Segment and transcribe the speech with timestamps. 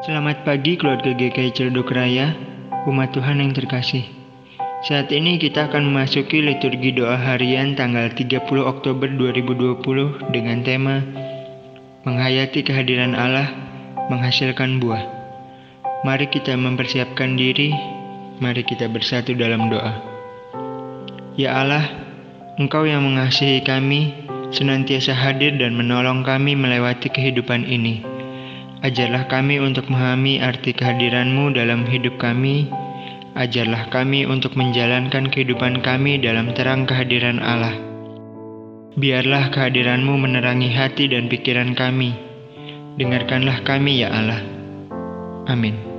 [0.00, 2.32] Selamat pagi keluarga GKI Ciledug Raya,
[2.88, 4.00] umat Tuhan yang terkasih.
[4.80, 11.04] Saat ini kita akan memasuki liturgi doa harian tanggal 30 Oktober 2020 dengan tema
[12.08, 13.52] Menghayati kehadiran Allah,
[14.08, 15.04] menghasilkan buah.
[16.08, 17.68] Mari kita mempersiapkan diri,
[18.40, 20.00] mari kita bersatu dalam doa.
[21.36, 21.84] Ya Allah,
[22.56, 24.16] Engkau yang mengasihi kami,
[24.48, 28.09] senantiasa hadir dan menolong kami melewati kehidupan ini.
[28.80, 32.64] Ajarlah kami untuk memahami arti kehadiranmu dalam hidup kami.
[33.36, 37.76] Ajarlah kami untuk menjalankan kehidupan kami dalam terang kehadiran Allah.
[38.96, 42.16] Biarlah kehadiranmu menerangi hati dan pikiran kami.
[42.96, 44.40] Dengarkanlah kami ya Allah.
[45.44, 45.89] Amin.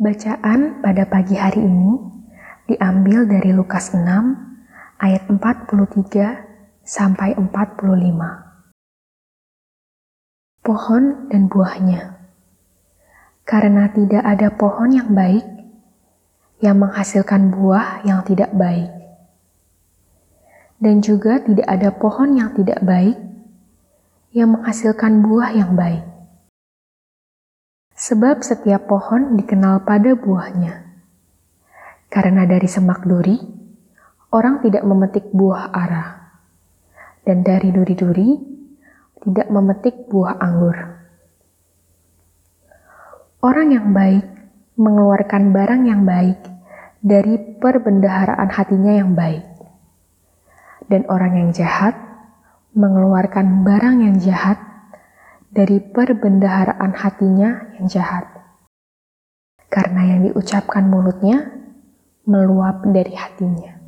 [0.00, 1.92] Bacaan pada pagi hari ini
[2.72, 4.00] diambil dari Lukas 6
[4.96, 7.44] ayat 43 sampai 45.
[10.64, 12.16] Pohon dan buahnya.
[13.44, 15.44] Karena tidak ada pohon yang baik
[16.64, 18.88] yang menghasilkan buah yang tidak baik.
[20.80, 23.20] Dan juga tidak ada pohon yang tidak baik
[24.32, 26.09] yang menghasilkan buah yang baik.
[28.10, 30.82] Sebab setiap pohon dikenal pada buahnya.
[32.10, 33.38] Karena dari semak duri,
[34.34, 36.34] orang tidak memetik buah ara.
[37.22, 38.34] Dan dari duri-duri,
[39.22, 40.74] tidak memetik buah anggur.
[43.46, 44.26] Orang yang baik
[44.74, 46.42] mengeluarkan barang yang baik
[46.98, 49.46] dari perbendaharaan hatinya yang baik.
[50.90, 51.94] Dan orang yang jahat
[52.74, 54.69] mengeluarkan barang yang jahat
[55.50, 58.24] dari perbendaharaan hatinya yang jahat.
[59.66, 61.50] Karena yang diucapkan mulutnya
[62.26, 63.79] meluap dari hatinya.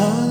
[0.00, 0.29] Hallelujah.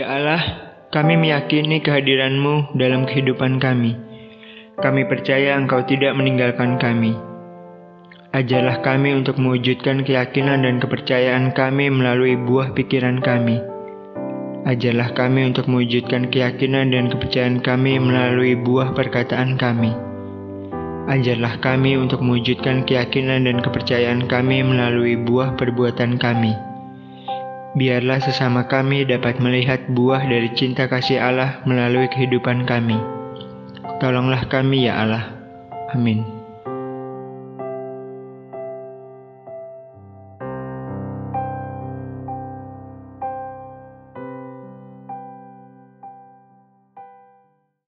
[0.00, 0.40] Ya Allah,
[0.88, 4.00] kami meyakini kehadiranmu dalam kehidupan kami.
[4.80, 7.12] Kami percaya Engkau tidak meninggalkan kami.
[8.32, 13.60] Ajarlah kami untuk mewujudkan keyakinan dan kepercayaan kami melalui buah pikiran kami.
[14.64, 19.92] Ajarlah kami untuk mewujudkan keyakinan dan kepercayaan kami melalui buah perkataan kami.
[21.12, 26.69] Ajarlah kami untuk mewujudkan keyakinan dan kepercayaan kami melalui buah perbuatan kami.
[27.70, 32.98] Biarlah sesama kami dapat melihat buah dari cinta kasih Allah melalui kehidupan kami.
[34.02, 35.30] Tolonglah kami ya Allah.
[35.94, 36.39] Amin.